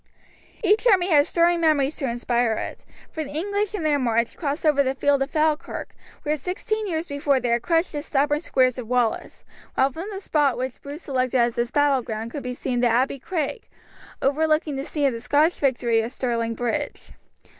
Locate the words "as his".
11.37-11.69